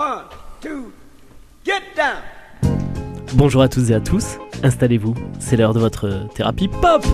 [0.00, 0.24] One,
[0.62, 0.92] two,
[1.62, 2.22] get down.
[3.34, 7.04] Bonjour à toutes et à tous, installez-vous, c'est l'heure de votre thérapie pop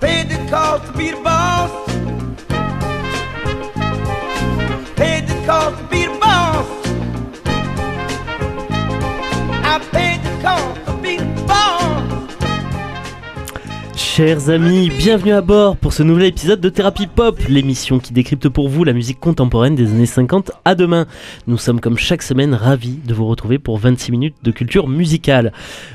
[0.00, 1.70] Paid the cost to be the boss.
[4.96, 5.85] Paid the cost
[14.16, 18.48] Chers amis, bienvenue à bord pour ce nouvel épisode de Thérapie Pop, l'émission qui décrypte
[18.48, 21.04] pour vous la musique contemporaine des années 50 à demain.
[21.46, 25.52] Nous sommes comme chaque semaine ravis de vous retrouver pour 26 minutes de culture musicale.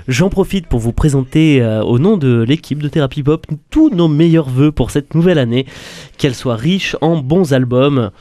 [0.07, 4.07] J'en profite pour vous présenter euh, au nom de l'équipe de Thérapie Pop tous nos
[4.07, 5.65] meilleurs voeux pour cette nouvelle année,
[6.19, 8.11] qu'elle soit riche en bons albums.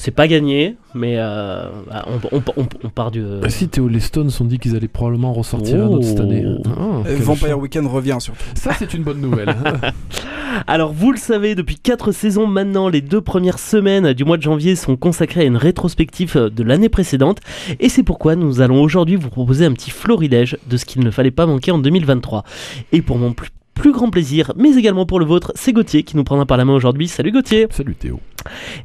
[0.00, 3.20] C'est pas gagné, mais euh, bah, on, on- on- on part du...
[3.42, 6.44] Bah si Théo, les Stones ont dit qu'ils allaient probablement ressortir un autre cette année.
[6.46, 6.62] Oh.
[7.04, 7.58] Ah, Euh, Vampire.
[7.58, 8.38] Weekend revient surtout.
[8.54, 9.56] Ça c'est une bonne nouvelle.
[10.68, 14.42] Alors vous le savez, depuis 4 saisons maintenant, les deux premières semaines du mois de
[14.42, 17.38] janvier sont consacrées à une rétrospective de l'année précédente.
[17.80, 21.10] Et c'est pourquoi nous allons aujourd'hui vous proposer un petit florilège de ce qu'il ne
[21.10, 22.44] fallait pas manquer en 2023.
[22.92, 26.16] Et pour mon plus, plus grand plaisir, mais également pour le vôtre, c'est Gauthier qui
[26.16, 27.08] nous prendra par la main aujourd'hui.
[27.08, 28.20] Salut Gauthier Salut Théo.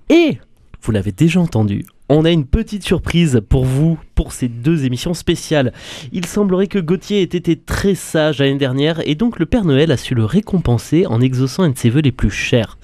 [0.09, 0.38] Et,
[0.84, 5.14] vous l'avez déjà entendu, on a une petite surprise pour vous pour ces deux émissions
[5.14, 5.72] spéciales.
[6.12, 9.92] Il semblerait que Gauthier ait été très sage l'année dernière et donc le Père Noël
[9.92, 12.78] a su le récompenser en exaucant un de ses vœux les plus chers.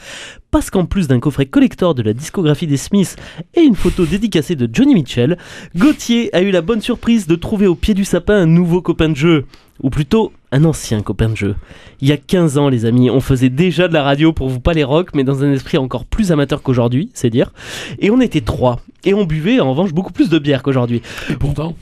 [0.52, 3.16] Parce qu'en plus d'un coffret collector de la discographie des Smiths
[3.53, 5.38] et une photo dédicacée de Johnny Mitchell,
[5.75, 9.09] Gauthier a eu la bonne surprise de trouver au pied du sapin un nouveau copain
[9.09, 9.45] de jeu.
[9.81, 11.56] Ou plutôt, un ancien copain de jeu.
[12.02, 14.59] Il y a 15 ans, les amis, on faisait déjà de la radio pour vous
[14.59, 17.53] pas les rock, mais dans un esprit encore plus amateur qu'aujourd'hui, c'est dire.
[18.00, 18.81] Et on était trois.
[19.06, 21.02] Et on buvait en revanche beaucoup plus de bière qu'aujourd'hui.
[21.30, 21.75] Et pourtant,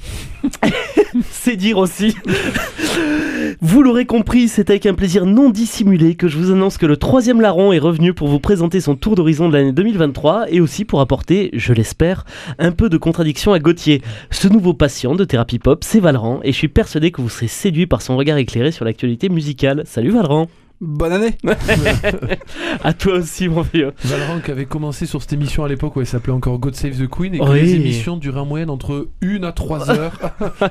[1.47, 2.13] C'est dire aussi.
[3.61, 6.97] Vous l'aurez compris, c'est avec un plaisir non dissimulé que je vous annonce que le
[6.97, 10.83] troisième larron est revenu pour vous présenter son tour d'horizon de l'année 2023 et aussi
[10.83, 12.25] pour apporter, je l'espère,
[12.59, 14.01] un peu de contradiction à Gauthier.
[14.29, 17.47] Ce nouveau patient de thérapie pop, c'est Valran et je suis persuadé que vous serez
[17.47, 19.83] séduit par son regard éclairé sur l'actualité musicale.
[19.85, 20.49] Salut Valran
[20.79, 21.35] Bonne année
[22.83, 26.01] À toi aussi mon vieux Valorant qui avait commencé sur cette émission à l'époque où
[26.01, 27.61] elle s'appelait encore God Save the Queen et que Oui.
[27.61, 30.19] les émissions duraient en moyenne entre 1 à 3 heures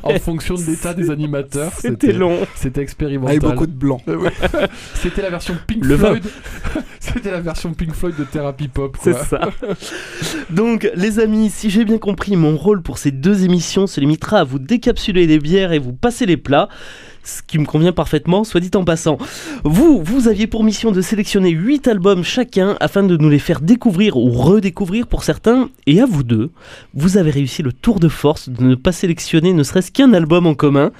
[0.04, 1.72] en fonction de l'état des animateurs.
[1.76, 3.36] C'était long C'était expérimental.
[3.36, 4.00] Avec beaucoup de blanc.
[4.06, 4.30] Ouais.
[4.94, 5.96] C'était la version Pink Le.
[5.96, 6.24] Floyd.
[7.00, 8.96] C'était la version Pink Floyd de Therapy Pop.
[9.02, 9.40] C'est ça.
[10.50, 14.38] Donc, les amis, si j'ai bien compris, mon rôle pour ces deux émissions se limitera
[14.40, 16.68] à vous décapsuler les bières et vous passer les plats.
[17.26, 19.18] Ce qui me convient parfaitement, soit dit en passant.
[19.64, 23.60] Vous, vous aviez pour mission de sélectionner 8 albums chacun afin de nous les faire
[23.60, 25.68] découvrir ou redécouvrir pour certains.
[25.86, 26.50] Et à vous deux,
[26.94, 30.46] vous avez réussi le tour de force de ne pas sélectionner ne serait-ce qu'un album
[30.46, 30.92] en commun.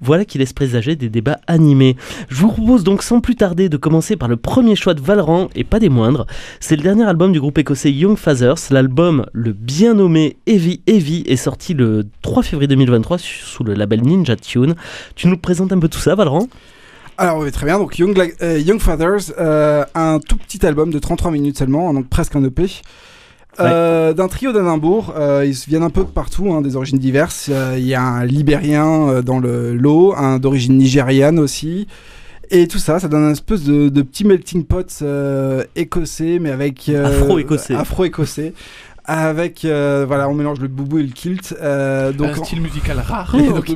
[0.00, 1.96] Voilà qui laisse présager des débats animés.
[2.28, 5.48] Je vous propose donc sans plus tarder de commencer par le premier choix de Valran,
[5.54, 6.26] et pas des moindres.
[6.60, 8.56] C'est le dernier album du groupe écossais Young Fathers.
[8.70, 14.02] L'album, le bien nommé Heavy Heavy, est sorti le 3 février 2023 sous le label
[14.02, 14.74] Ninja Tune.
[15.14, 16.48] Tu nous présentes un peu tout ça, Valran
[17.16, 17.78] Alors oui, très bien.
[17.78, 22.34] Donc Young, euh, Fathers, euh, un tout petit album de 33 minutes seulement, donc presque
[22.34, 22.66] un EP.
[23.60, 27.48] Euh, D'un trio d'Edimbourg, euh, ils viennent un peu de partout, hein, des origines diverses.
[27.50, 31.86] Euh, Il y a un Libérien euh, dans le lot, un d'origine nigériane aussi.
[32.50, 36.50] Et tout ça, ça donne un espèce de, de petit melting pot euh, écossais, mais
[36.50, 37.74] avec euh, Afro-écossais.
[37.74, 38.52] Afro-écossais,
[39.06, 41.54] avec euh, voilà, on mélange le boubou et le kilt.
[41.60, 43.34] Euh, donc un style musical rare.
[43.34, 43.70] Et donc-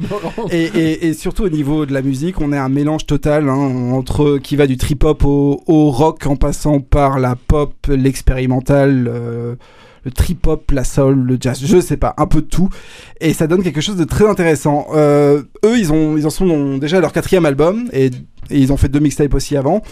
[0.50, 3.90] et, et, et surtout au niveau de la musique, on est un mélange total hein,
[3.92, 9.08] entre qui va du trip hop au, au rock en passant par la pop, l'expérimental,
[9.12, 9.54] euh,
[10.04, 12.68] le trip hop, la soul, le jazz, je sais pas, un peu de tout.
[13.20, 14.86] Et ça donne quelque chose de très intéressant.
[14.94, 18.72] Euh, eux, ils, ont, ils en sont déjà à leur quatrième album et, et ils
[18.72, 19.82] ont fait deux mixtapes aussi avant.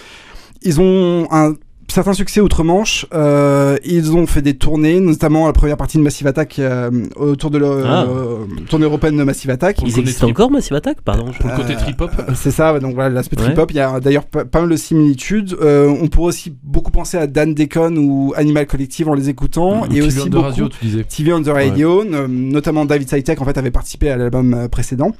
[0.62, 1.54] Ils ont un
[1.88, 3.06] certain succès outre-Manche.
[3.14, 7.50] Euh, ils ont fait des tournées, notamment la première partie de Massive Attack euh, autour
[7.50, 8.04] de la Ah.
[8.08, 9.80] euh, tournée européenne de Massive Attack.
[9.82, 11.26] Ils existent trip- encore, Massive Attack Pardon.
[11.38, 12.10] Pour le côté trip-hop.
[12.34, 13.44] C'est ça, donc voilà, l'aspect Ouais.
[13.44, 13.70] trip-hop.
[13.70, 15.56] Il y a d'ailleurs pas, pas mal de similitudes.
[15.60, 19.82] Euh, on pourrait aussi beaucoup penser à Dan Deacon ou Animal Collective en les écoutant.
[19.82, 21.04] Ou et TV aussi beaucoup radio, tu disais.
[21.04, 25.12] TV on the Radio, euh, notamment David Saitek en fait avait participé à l'album précédent.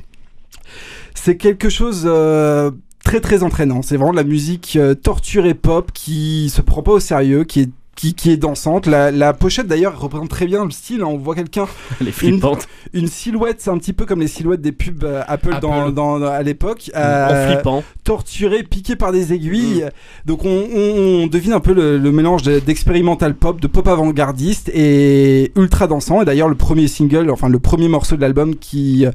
[1.14, 2.70] C'est quelque chose euh,
[3.06, 3.82] très très entraînant.
[3.82, 7.61] C'est vraiment de la musique euh, torturée pop qui se prend pas au sérieux, qui
[7.61, 8.87] est qui, qui est dansante.
[8.87, 11.00] La, la pochette d'ailleurs représente très bien le style.
[11.02, 11.06] hein.
[11.08, 11.66] On voit quelqu'un
[12.00, 12.69] Les flippantes.
[12.93, 15.60] une silhouette, c'est un petit peu comme les silhouettes des pubs euh, Apple, Apple.
[15.62, 16.90] Dans, dans- dans- à l'époque.
[16.94, 17.82] En euh, flippant.
[18.04, 19.87] torturé, piqué par des aiguilles.
[20.26, 23.88] Donc on, on- on devine un peu le, le mélange de- d'expérimental pop, de pop
[23.88, 26.22] avant-gardiste et ultra dansant.
[26.22, 29.10] Et d'ailleurs le premier single, enfin le premier morceau de l'album qui euh,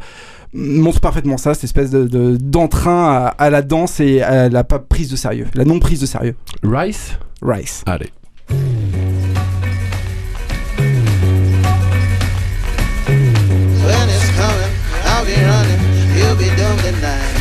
[0.53, 4.63] montre parfaitement ça, cette espèce de de- d'entrain à, à la danse et à la
[4.63, 6.35] pas prise de sérieux, la non prise de sérieux.
[6.63, 7.11] Rice?
[7.43, 7.83] Rice.
[7.85, 8.09] Allez.
[13.85, 14.73] When it's coming,
[15.05, 15.81] I'll be running.
[16.17, 17.40] You'll be doomed tonight.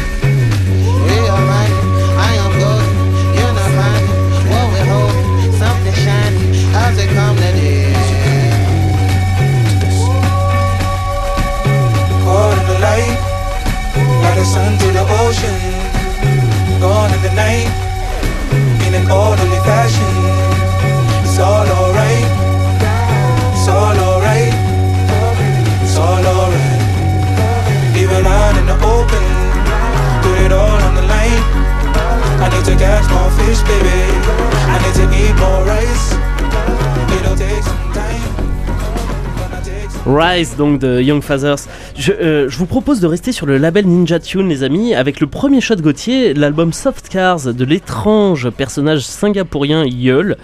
[40.57, 41.67] Donc de Young Fathers.
[42.01, 45.21] Je, euh, je vous propose de rester sur le label Ninja Tune les amis avec
[45.21, 50.39] le premier shot Gauthier, l'album Soft Cars de l'étrange personnage singapourien Yeul.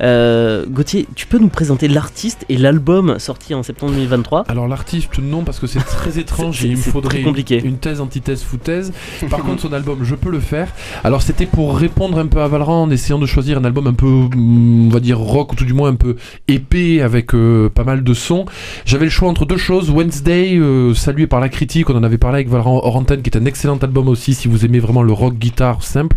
[0.00, 5.18] Euh, Gauthier, tu peux nous présenter l'artiste et l'album sorti en septembre 2023 Alors l'artiste
[5.18, 7.58] non parce que c'est très étrange et il me faudrait compliqué.
[7.58, 8.92] Une, une thèse, antithèse, foutaise.
[9.28, 10.68] Par contre son album je peux le faire.
[11.02, 13.94] Alors c'était pour répondre un peu à Valran en essayant de choisir un album un
[13.94, 16.16] peu hum, on va dire rock ou tout du moins un peu
[16.46, 18.44] épais avec euh, pas mal de sons.
[18.84, 19.90] J'avais le choix entre deux choses.
[19.90, 23.30] Wednesday euh, salué par la critique, on en avait parlé avec Valran hors antenne qui
[23.30, 26.16] est un excellent album aussi si vous aimez vraiment le rock guitare simple.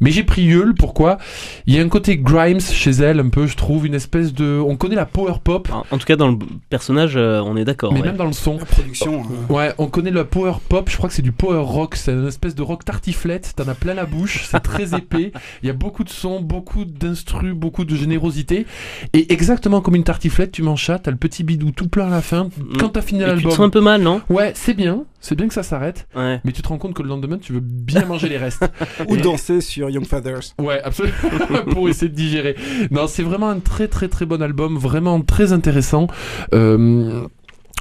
[0.00, 1.18] Mais j'ai pris Yule, pourquoi?
[1.66, 4.60] Il y a un côté Grimes chez elle un peu je trouve une espèce de
[4.66, 6.36] on connaît la power pop en, en tout cas dans le
[6.68, 7.92] personnage, euh, on est d'accord.
[7.92, 8.06] mais ouais.
[8.08, 8.58] même dans le son.
[8.58, 9.22] La production.
[9.22, 9.52] hein.
[9.52, 12.26] Ouais, on connaît le power pop, je crois que c'est du power rock, c'est une
[12.28, 15.74] espèce de rock tartiflette, t'en as plein la bouche, c'est très épais, il y a
[15.74, 18.66] beaucoup de sons, beaucoup d'instrus, beaucoup de générosité,
[19.12, 22.10] et exactement comme une tartiflette, tu manges ça, t'as le petit bidou tout plein à
[22.10, 22.48] la fin,
[22.78, 23.50] quand t'as fini Et tu te l'album.
[23.52, 26.40] sens un peu mal, non Ouais, c'est bien, c'est bien que ça s'arrête, Ouais.
[26.44, 28.64] mais tu te rends compte que le lendemain, tu veux bien manger les restes.
[29.08, 30.54] Ou Et- danser sur Young Fathers.
[30.60, 31.14] Ouais, absolument.
[31.72, 32.56] pour essayer de digérer.
[32.90, 36.06] Non, c'est vraiment un très très très bon album, vraiment très intéressant.
[36.54, 37.26] Euh,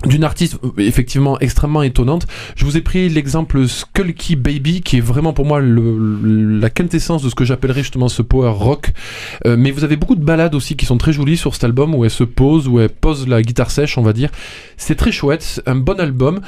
[0.03, 2.27] d'une artiste euh, effectivement extrêmement étonnante.
[2.55, 7.23] Je vous ai pris l'exemple Skulky Baby qui est vraiment pour moi le- la quintessence
[7.23, 8.91] de ce que j'appellerais justement ce power rock.
[9.47, 11.95] Euh, mais vous avez beaucoup de ballades aussi qui sont très jolies sur cet album
[11.95, 14.29] où elle se pose, où elle pose la guitare sèche on va dire.
[14.77, 16.41] C'est très chouette, un bon album.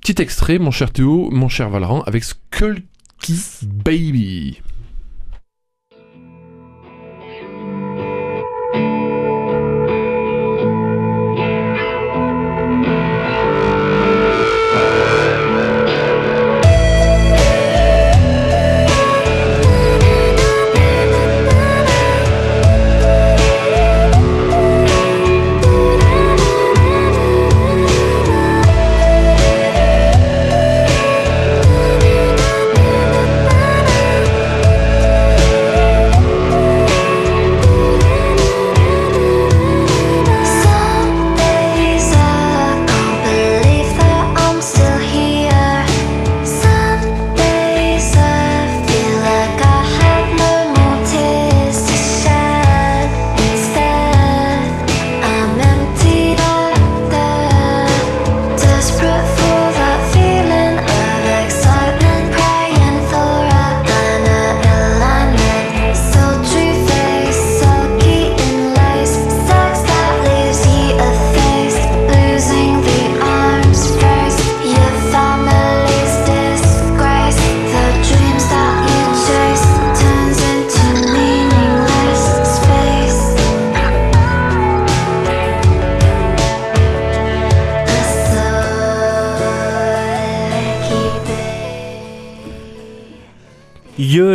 [0.00, 4.58] Petit extrait mon cher Théo, mon cher Valran avec Skulky Baby.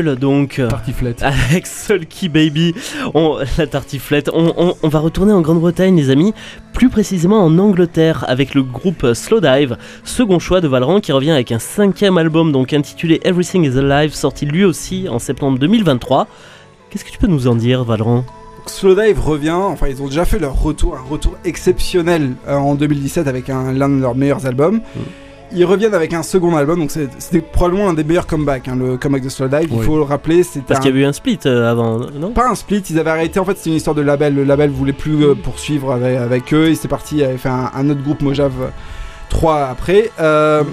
[0.02, 0.60] Donc.
[0.60, 1.22] euh, Tartiflette.
[1.24, 2.74] Avec Sulky Baby,
[3.14, 4.30] on, la tartiflette.
[4.34, 6.34] On, on- on va retourner en Grande-Bretagne, les amis,
[6.74, 11.52] plus précisément en Angleterre, avec le groupe Slowdive, second choix de Valran, qui revient avec
[11.52, 16.28] un cinquième album, donc intitulé Everything is Alive, sorti lui aussi en septembre 2023.
[16.90, 18.24] Qu'est-ce que tu peux nous en dire, Valran
[18.66, 23.28] Slowdive revient, enfin ils ont déjà fait leur retour, un retour exceptionnel euh, en 2017
[23.28, 24.82] avec un- l'un de leurs meilleurs albums.
[25.52, 28.98] Ils reviennent avec un second album, donc c'était probablement l'un des meilleurs comebacks, hein, le
[28.98, 30.44] comeback de Slowdive, il faut le rappeler.
[30.44, 32.32] C'était Parce un- qu'il y avait eu un split euh, avant, non?
[32.32, 33.40] Pas un split, ils avaient arrêté.
[33.40, 34.36] En fait, c'est une histoire de label.
[34.36, 36.68] Le label voulait plus euh, poursuivre avec, avec eux.
[36.70, 38.68] Ils étaient partis, ils avaient fait un, un autre groupe Mojave euh,
[39.30, 40.12] 3 après.
[40.20, 40.64] Euh,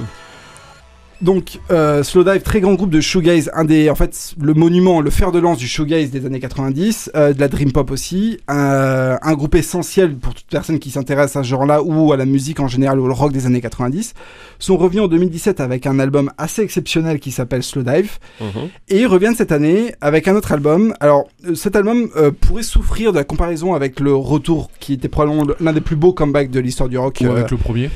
[1.22, 5.08] Donc, euh, Slowdive, très grand groupe de shoegaze, un des, en fait, le monument, le
[5.08, 9.16] fer de lance du shoegaze des années 90, euh, de la dream pop aussi, euh,
[9.22, 12.60] un groupe essentiel pour toute personne qui s'intéresse à ce genre-là ou à la musique
[12.60, 14.12] en général ou au rock des années 90,
[14.58, 18.18] sont revenus en 2017 avec un album assez exceptionnel qui s'appelle Slowdive.
[18.42, 18.46] Mhm.
[18.90, 20.92] Et ils reviennent cette année avec un autre album.
[21.00, 25.44] Alors, cet album euh, pourrait souffrir de la comparaison avec le retour qui était probablement
[25.46, 27.22] le- l'un des plus beaux comebacks de l'histoire du rock.
[27.26, 27.88] Ou avec le premier.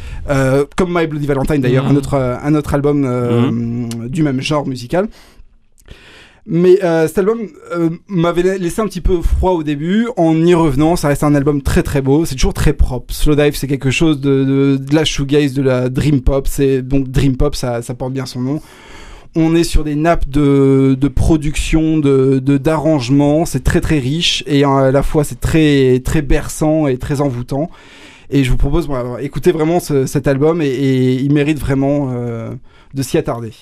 [0.77, 1.91] comme My Bloody Valentine d'ailleurs, Mhm.
[1.93, 5.09] un, autre, un autre album euh, du même genre musical.
[6.47, 7.38] Mais euh, cet album
[7.73, 10.09] euh, m'avait laissé un petit peu froid au début.
[10.17, 12.25] En y revenant, ça reste un album très très beau.
[12.25, 13.12] C'est toujours très propre.
[13.14, 16.49] Slowdive, c'est quelque chose de, de, de la shoegaze, de la dream pop.
[16.49, 18.61] C'est donc dream pop, ça, porte bien son nom.
[19.37, 23.45] On est sur des nappes de, de production, de- d'arrangement.
[23.45, 27.71] c'est très très riche et à la fois c'est très très berçant et très envoûtant.
[28.31, 32.11] Et je vous propose, voilà, écoutez vraiment ce- cet album et, et il mérite vraiment
[32.13, 32.55] euh,
[32.95, 33.53] de s'y attarder.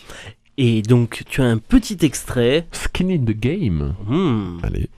[0.58, 2.66] Et donc, tu as un petit extrait.
[2.72, 3.94] Skin in the game.
[4.06, 4.58] Hmm.
[4.62, 4.88] Allez.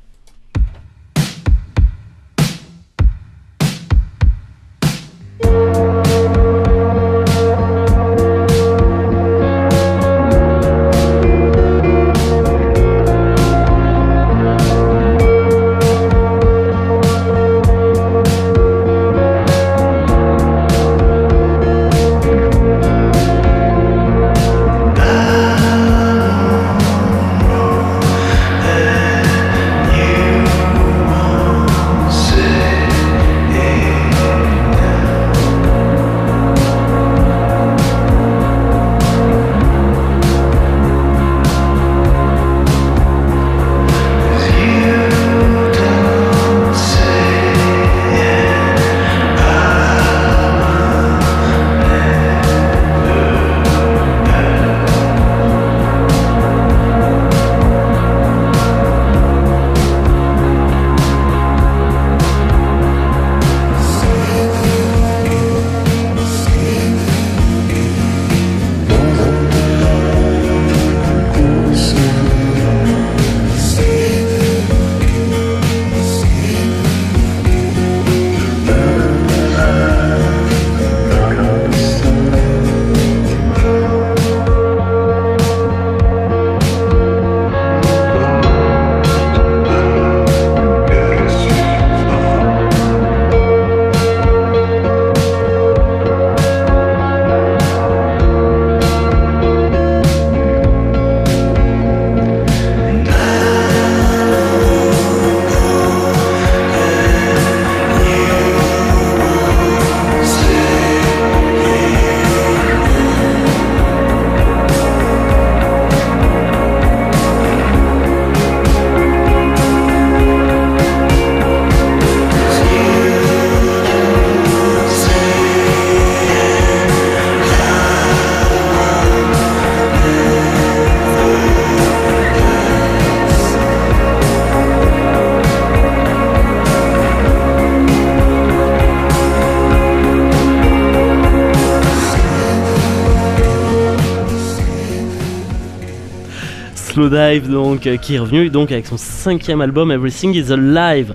[147.00, 151.14] Slowdive donc euh, qui est revenu donc avec son cinquième album Everything is Alive.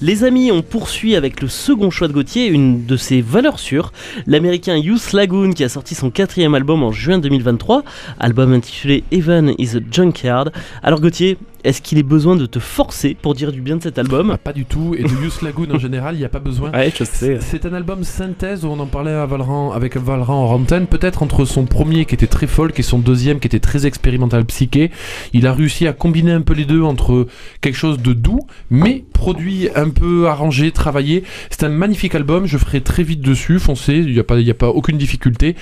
[0.00, 3.92] Les amis, on poursuit avec le second choix de Gauthier, une de ses valeurs sûres,
[4.28, 7.82] l'américain Youth Lagoon qui a sorti son quatrième album en juin 2023,
[8.20, 10.52] album intitulé Even is a Junkyard.
[10.84, 13.98] Alors Gauthier, est-ce qu'il est besoin de te forcer pour dire du bien de cet
[13.98, 14.94] album Ah, pas du tout.
[14.96, 16.70] Et de Youth Lagoon en général, il n'y a pas besoin.
[16.72, 17.38] Ouais, je sais.
[17.40, 21.22] C'est un album synthèse où on en parlait à Valran, avec Valran en antenne, peut-être
[21.22, 24.90] entre son premier qui était très folk et son deuxième qui était très expérimental psyché.
[25.32, 27.26] Il a réussi à combiner un peu les deux entre
[27.60, 31.24] quelque chose de doux, mais produit un peu arrangé, travaillé.
[31.50, 34.50] C'est un magnifique album, je ferai très vite dessus, foncez, il n'y a, pas- y
[34.50, 35.56] a pas aucune difficulté.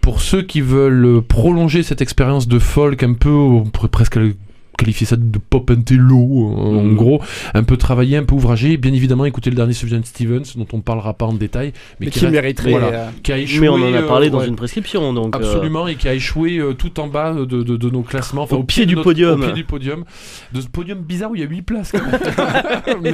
[0.00, 4.18] Pour ceux qui veulent prolonger cette expérience de folk un peu, on pourrait presque
[4.76, 6.16] qualifier ça de pop intello,
[6.56, 6.94] en Mhm.
[6.96, 7.20] gros,
[7.54, 8.76] un peu travaillé, un peu ouvragé.
[8.76, 12.06] Bien évidemment, écoutez le dernier Sufjan Stevens, dont on ne parlera pas en détail, mais,
[12.06, 12.70] Mais qui, qui reste- mériterait.
[12.70, 13.60] voilà, euh, qui a échoué.
[13.60, 15.34] Mais on en a parlé euh, dans ouais, une prescription donc.
[15.34, 18.42] euh, Absolument, et qui a échoué euh, tout en bas de, de- de nos classements.
[18.42, 19.40] Enfin, Au pied du notre- podium.
[19.40, 20.04] Au pied du podium.
[20.52, 21.92] De ce podium bizarre où il y a 8 places.
[21.92, 22.20] quand même.
[23.02, 23.12] mais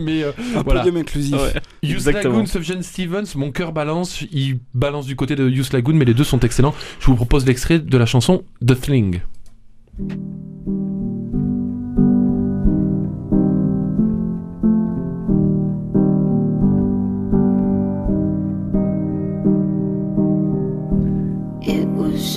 [0.00, 0.80] mais euh, un voilà.
[0.80, 1.34] podium inclusif.
[1.36, 2.12] Ouais.
[2.12, 4.22] Lagoon, Sufjan Stevens, mon cœur balance.
[4.32, 6.74] Il balance du côté de Youth Lagoon, mais les deux sont excellents.
[7.00, 9.20] Je vous propose l'extrait de la chanson The Thing.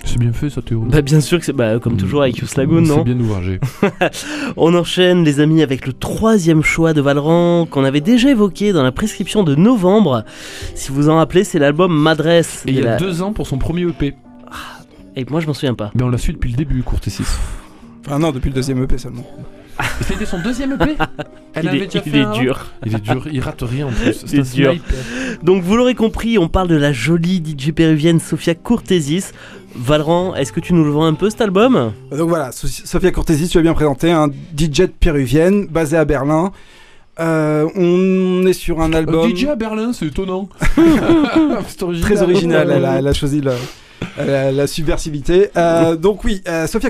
[0.04, 0.82] C'est bien fait ça Théo.
[0.90, 3.60] Bah bien sûr que c'est bah, comme toujours avec Youth Lagoon, C'est non bien ouvragé.
[4.58, 8.84] On enchaîne les amis avec le troisième choix de Valran qu'on avait déjà évoqué dans
[8.84, 10.26] la prescription de novembre.
[10.76, 12.64] Si vous en rappelez, c'est l'album Madresse.
[12.68, 14.16] Et il y a la- deux ans pour son premier EP.
[15.16, 15.92] Et moi je m'en souviens pas.
[15.96, 17.38] Mais on l'a su depuis le début, Courte 6.
[18.06, 19.26] Enfin, non, depuis le deuxième EP seulement.
[20.02, 20.96] C'était son deuxième EP
[21.54, 22.66] Elle il avait est, déjà il fait est un avant dur.
[22.86, 24.24] Il est dur, il rate rien en plus.
[24.26, 24.74] C'est dur.
[25.44, 29.32] Donc vous l'aurez compris, on parle de la jolie DJ péruvienne Sofia Courtesis.
[29.76, 31.94] Valran, est-ce que tu nous le vends un peu cet album?
[32.12, 36.52] Donc voilà, So- Sofia Cortesi, tu as bien présenté, un DJ péruvienne basé à Berlin.
[37.20, 40.50] Euh, on est sur un Un album DJ à Berlin, c'est étonnant.
[41.68, 42.02] C'est original.
[42.12, 43.54] très original, elle a, elle a choisi la,
[44.17, 45.50] la- la subversivité.
[45.58, 46.89] Euh, donc oui, euh, Sofia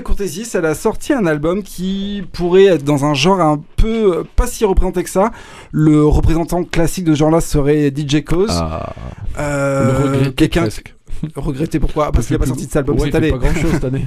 [0.54, 4.46] elle a sorti un album qui pourrait être dans un genre un peu euh, pas
[4.46, 5.30] si représenté que ça.
[5.70, 8.50] Le représentant classique de ce genre-là serait DJ Cause.
[8.52, 8.94] Ah,
[9.38, 10.66] Euh, quelqu'un
[11.36, 12.10] regretté pourquoi?
[12.12, 13.30] Parce qu'il n'a pas sorti de cet album Ouais, cette année.
[13.30, 14.06] pas grand chose cette année.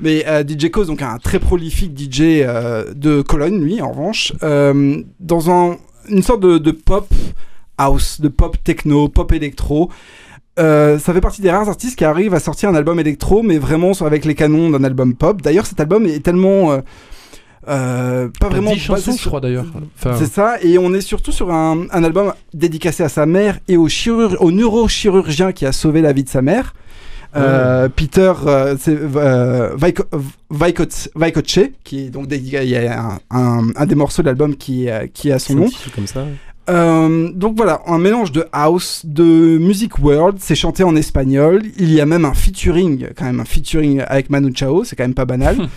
[0.00, 4.32] Mais euh, DJ Cause, donc un très prolifique DJ euh, de Cologne, lui, en revanche,
[4.42, 5.76] euh, dans un-
[6.08, 7.06] une sorte de, de pop
[7.78, 9.90] house, de pop techno, pop électro.
[10.58, 13.58] Euh, ça fait partie des rares artistes qui arrivent à sortir un album électro, mais
[13.58, 15.42] vraiment sur- avec les canons d'un album pop.
[15.42, 16.78] D'ailleurs, cet album est tellement euh,
[17.68, 19.66] euh, pas vraiment 10 chansons, basé je sur- crois d'ailleurs.
[19.98, 23.58] Enfin, c'est ça, et on est surtout sur un, un album dédicacé à sa mère
[23.68, 26.74] et au, chirurg- au neurochirurgien qui a sauvé la vie de sa mère.
[27.34, 29.76] Euh, Peter euh, c'est, euh,
[31.84, 35.06] qui est donc il y a un, un- un des morceaux de l'album qui, euh,
[35.12, 35.66] qui a son C'est un nom.
[35.66, 36.24] petit truc comme ça.
[36.68, 39.24] Euh, donc voilà, un mélange de house, de
[39.58, 41.62] music world, c'est chanté en espagnol.
[41.78, 45.04] Il y a même un featuring, quand même un featuring avec Manu Chao, c'est quand
[45.04, 45.56] même pas banal.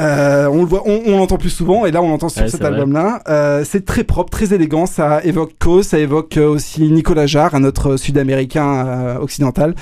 [0.00, 2.48] Euh, on le voit, on, on l'entend plus souvent, et là on l'entend sur Ouais,
[2.48, 3.20] cet album-là.
[3.28, 4.86] Euh, c'est très propre, très élégant.
[4.86, 9.74] Ça évoque Cause, ça évoque aussi Nicolas Jarre, un autre Sud-américain euh, occidental.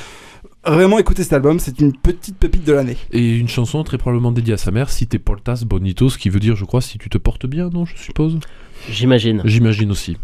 [0.66, 2.96] Vraiment, écoutez cet album, c'est une petite pépite de l'année.
[3.12, 6.30] Et une chanson très probablement dédiée à sa mère, si t'es portas bonito, ce qui
[6.30, 8.38] veut dire, je crois, si tu te portes bien, non, je suppose?
[8.90, 9.42] J'imagine.
[9.44, 10.16] J'imagine aussi.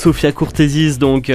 [0.00, 1.30] Sofia Courtesis donc.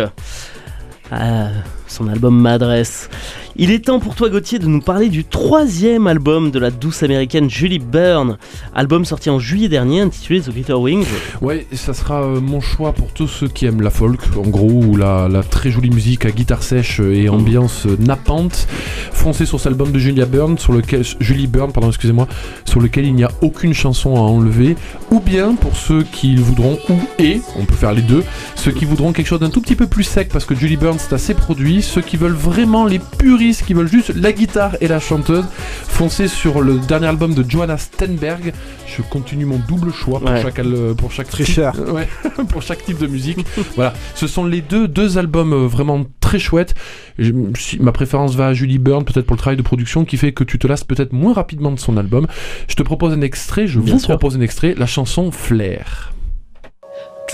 [1.12, 1.49] Ah,
[1.88, 3.12] son album M'adresse.
[3.58, 7.04] Il est temps pour toi Gauthier de nous parler du troisième album de la douce
[7.04, 8.38] américaine Julie Byrne.
[8.74, 11.06] Album sorti en juillet dernier intitulé The Glitter Wings.
[11.41, 14.84] Ouais, ça sera euh, mon choix pour tous ceux qui aiment la folk, en gros,
[14.84, 18.68] ou la, la très jolie musique à guitare sèche et ambiance euh, nappante.
[19.13, 22.28] Foncez sur cet album de Julia Byrne, sur lequel Julie Byrne, pardon, excusez-moi,
[22.65, 24.76] sur lequel il n'y a aucune chanson à enlever.
[25.12, 28.84] Ou bien pour ceux qui voudront, ou et, on peut faire les deux, ceux qui
[28.84, 31.34] voudront quelque chose d'un tout petit peu plus sec parce que Julie Byrne c'est assez
[31.34, 31.82] produit.
[31.82, 35.45] Ceux qui veulent vraiment les puristes, qui veulent juste la guitare et la chanteuse,
[35.88, 38.53] foncez sur le dernier album de Johanna Stenberg.
[38.88, 40.41] Je continue mon double choix pour Ouais.
[40.41, 41.73] chaque al- pour chaque Tricheur.
[41.73, 42.08] type- ouais,
[42.49, 43.45] pour chaque type de musique.
[43.75, 46.75] voilà, ce sont les deux deux albums euh, vraiment très chouettes.
[47.19, 50.17] Je- si- ma préférence va à Julie Byrne peut-être pour le travail de production qui
[50.17, 52.27] fait que tu te lasses peut-être moins rapidement de son album.
[52.67, 54.10] Je te propose un extrait, je Bien vous sûr.
[54.10, 56.13] propose un extrait, la chanson Flair.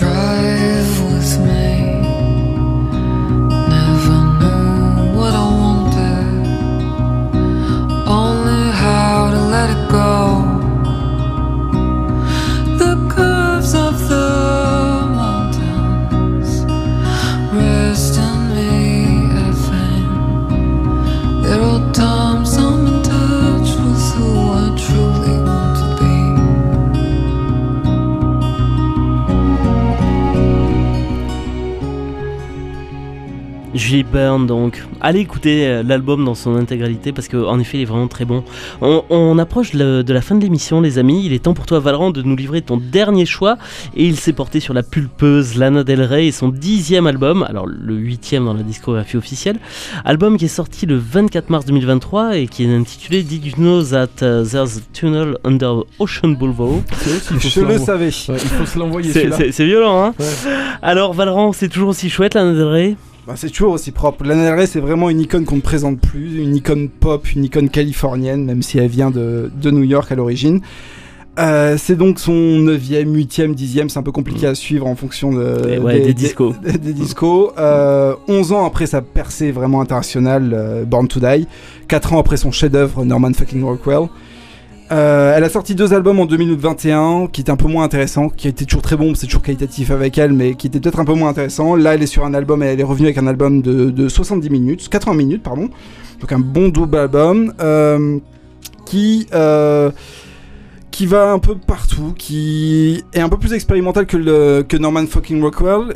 [0.00, 1.01] Drive
[33.92, 34.82] Julie Byrne donc.
[35.02, 38.42] Allez écouter euh, l'album dans son intégralité parce qu'en effet il est vraiment très bon.
[38.80, 41.26] On, on approche le- de la fin de l'émission les amis.
[41.26, 43.58] Il est temps pour toi Valran de nous livrer ton dernier choix
[43.94, 47.66] et il s'est porté sur la pulpeuse Lana Del Rey et son dixième album, alors
[47.66, 49.58] le huitième dans la discographie officielle.
[50.06, 53.82] Album qui est sorti le 24 mars 2023 et qui est intitulé Did You Know
[53.82, 56.80] That uh, There's a Tunnel Under Ocean Boulevard?
[57.38, 58.06] Je le savais.
[58.06, 60.24] Ouais, il faut se l'envoyer C'est- violent hein Ouais.
[60.80, 62.96] Alors Valran c'est toujours aussi chouette Lana Del Rey?
[63.26, 64.24] Bah, c'est toujours aussi propre.
[64.24, 67.44] Lana Del Rey, c'est vraiment une icône qu'on ne présente plus, une icône pop, une
[67.44, 70.60] icône californienne, même si elle vient de, de New York à l'origine.
[71.38, 75.32] Euh, c'est donc son 9e, 8e, 10e, c'est un peu compliqué à suivre en fonction
[75.32, 76.54] de, des discos.
[76.62, 77.52] Des, des discos.
[77.58, 81.46] Euh, 11 ans après sa percée vraiment internationale, euh, Born to Die.
[81.88, 84.08] 4 ans après son chef-d'œuvre, Norman fucking Rockwell.
[84.92, 88.46] Euh, elle a sorti deux albums en 2021 qui étaient un peu moins intéressants, qui
[88.46, 91.14] étaient toujours très bons, c'est toujours qualitatif avec elle, mais qui étaient peut-être un peu
[91.14, 91.76] moins intéressants.
[91.76, 94.08] Là, elle est sur un album et elle est revenue avec un album de, de
[94.08, 95.70] 70 minutes, 80 minutes, pardon.
[96.20, 98.18] Donc un bon double album euh,
[98.84, 99.90] qui euh,
[100.90, 105.94] qui va un peu partout, qui est un peu plus expérimental que, Norman fucking Rockwell,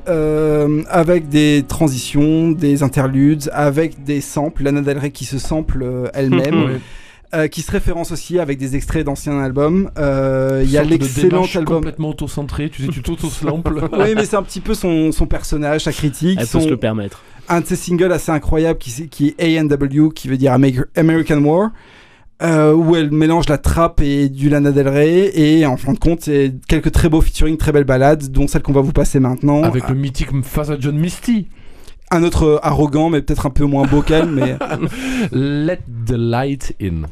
[0.89, 6.81] avec des transitions, des interludes, avec des samples, Lana Del Rey qui se sample elle-même.
[7.35, 9.91] Euh, qui se référence aussi avec des extraits d'anciens albums.
[9.99, 11.77] Euh, Il y a l'excellent album.
[11.79, 12.71] complètement auto-centré.
[12.71, 13.89] Tu sais, tu t'auto-slamples.
[13.93, 16.39] Oui, mais c'est un petit peu son, son personnage, sa critique.
[16.41, 17.23] Elle peut son- se le permettre.
[17.49, 21.71] un de ses singles assez incroyables qui, est ANW, qui veut dire Amer- American War,
[22.43, 25.99] euh, où elle mélange la trappe et du Lana Del Rey, et en fin de
[25.99, 29.19] compte, c'est quelques très beaux featuring, très belles ballades, dont celle qu'on va vous passer
[29.21, 29.63] maintenant.
[29.65, 31.49] Avec le mythique Father John Misty.
[32.11, 34.57] Un autre euh, arrogant, mais peut-être un peu moins vocal, mais
[35.33, 37.03] Let the light in.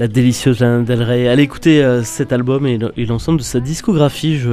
[0.00, 1.28] La délicieuse Lana Del Rey.
[1.28, 4.38] Allez écouter euh, cet album et le- et l'ensemble de sa discographie.
[4.38, 4.48] Je,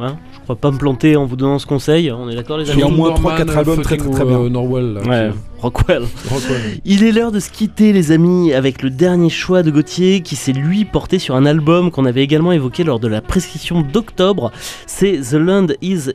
[0.00, 2.10] hein, je crois pas me planter en vous donnant ce conseil.
[2.10, 4.10] On est d'accord les Il y amis a au moins Norman, 3-4 albums très, très,
[4.10, 4.40] très bien.
[4.40, 4.94] euh, Norwell.
[4.94, 6.02] là, Ouais, Rockwell.
[6.28, 6.60] Rockwell.
[6.84, 10.34] Il est l'heure de se quitter les amis avec le dernier choix de Gauthier qui
[10.34, 14.50] s'est lui porté sur un album qu'on avait également évoqué lors de la prescription d'octobre.
[14.86, 16.10] C'est The Land is...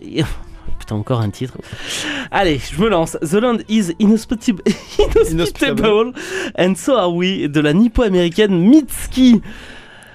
[0.86, 1.58] Putain encore un titre.
[2.30, 3.18] Allez, je me lance.
[3.22, 4.62] The Land is inhospitable,
[5.32, 6.14] inhospitable
[6.58, 9.42] and so are we de la nippo-américaine Mitski.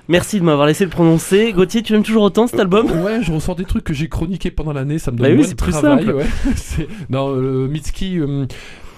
[0.09, 1.53] Merci de m'avoir laissé le prononcer.
[1.53, 2.87] Gauthier, tu aimes toujours autant cet album?
[3.03, 5.39] Ouais, je ressors des trucs que j'ai chroniqués pendant l'année, ça me donne Bah oui,
[5.41, 6.05] moins de plus travail.
[6.05, 6.17] simple.
[6.17, 6.89] ouais.
[7.11, 8.47] Non, euh, Mitski, euh,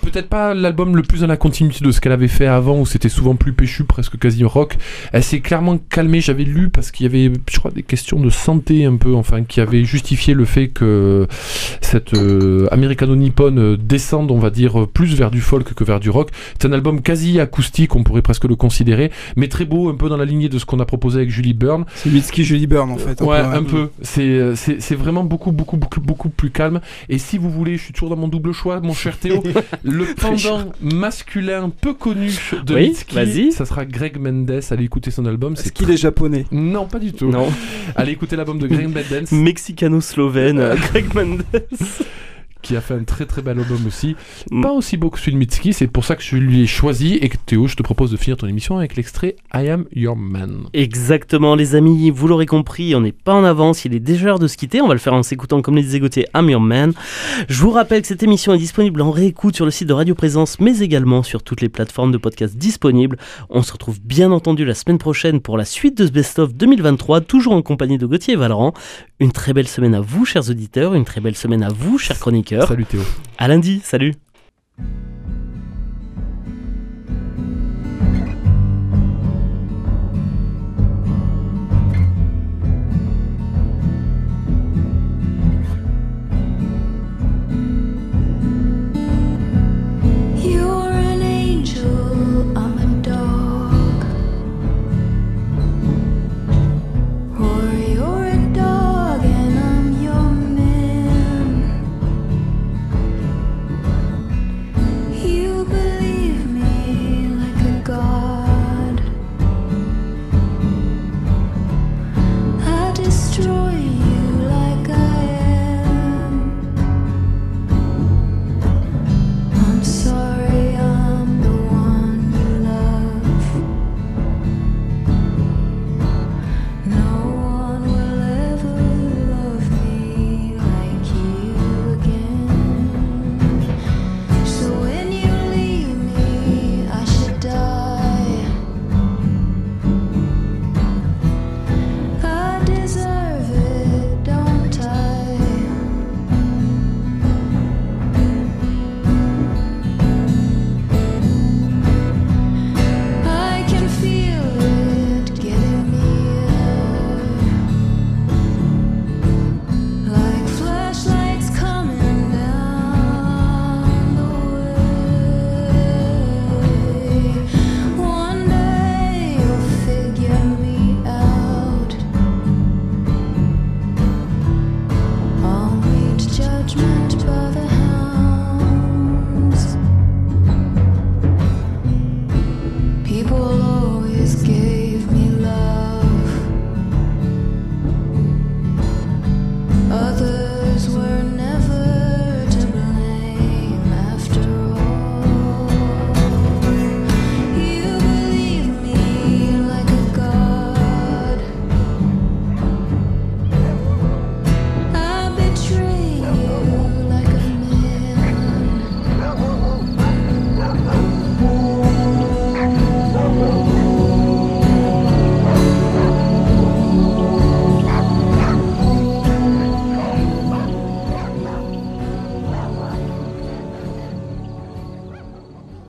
[0.03, 2.87] peut-être pas l'album le plus dans la continuité de ce qu'elle avait fait avant, où
[2.87, 4.77] c'était souvent plus péchu, presque quasi rock.
[5.13, 8.31] Elle s'est clairement calmée, j'avais lu, parce qu'il y avait, je crois, des questions de
[8.31, 11.27] santé un peu, enfin, qui avaient justifié le fait que
[11.81, 16.11] cette euh, américano-nippone euh, descende, on va dire, plus vers du folk que vers du
[16.11, 16.31] rock.
[16.59, 20.09] C'est un album quasi acoustique, on pourrait presque le considérer, mais très beau, un peu
[20.09, 21.85] dans la lignée de ce qu'on a proposé avec Julie Byrne.
[21.95, 23.21] c'est Mitski Julie Byrne en fait.
[23.21, 23.91] Ouais, peu, un peu.
[24.03, 26.81] C'est, euh, c'est, c'est vraiment beaucoup, beaucoup, beaucoup, beaucoup plus calme.
[27.09, 29.43] Et si vous voulez, je suis toujours dans mon double choix, mon cher Théo.
[29.93, 32.31] le pendant masculin peu connu
[32.65, 34.61] de Oui, Mitski, ça sera Greg Mendes.
[34.71, 35.53] Allez écouter son album.
[35.53, 37.29] Est-ce C'est qu'il est japonais Non, pas du tout.
[37.29, 37.49] Non.
[37.95, 41.45] Allez écouter l'album de Greg Mendes, Mexicano-slovène, euh, Greg Mendes.
[42.63, 44.17] Qui a fait un très très bel album aussi.
[44.51, 44.63] Mm.
[44.63, 47.15] Pas aussi beau que celui de Mitski, c'est pour ça que je lui ai choisi.
[47.15, 50.17] Et que Théo, je te propose de finir ton émission avec l'extrait I Am Your
[50.17, 50.65] Man.
[50.73, 54.39] Exactement, les amis, vous l'aurez compris, on n'est pas en avance, il est déjà l'heure
[54.39, 54.81] de se quitter.
[54.81, 56.93] On va le faire en s'écoutant, comme les disait Gauthier, I'm Your Man.
[57.49, 60.15] Je vous rappelle que cette émission est disponible en réécoute sur le site de Radio
[60.15, 63.19] Présence, mais également sur toutes les plateformes de podcast disponibles.
[63.51, 67.21] On se retrouve bien entendu la semaine prochaine pour la suite de ce best-of 2023,
[67.23, 68.75] toujours en compagnie de Gauthier et Valorant.
[69.21, 72.19] Une très belle semaine à vous, chers auditeurs, une très belle semaine à vous, chers
[72.19, 72.52] chroniqueurs.
[72.61, 73.01] Salut Théo.
[73.39, 74.15] À lundi, salut